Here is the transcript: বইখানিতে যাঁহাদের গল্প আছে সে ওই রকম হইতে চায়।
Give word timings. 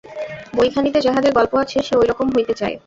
বইখানিতে 0.53 0.99
যাঁহাদের 1.01 1.31
গল্প 1.37 1.53
আছে 1.63 1.77
সে 1.87 1.93
ওই 1.95 2.07
রকম 2.07 2.27
হইতে 2.35 2.53
চায়। 2.53 2.75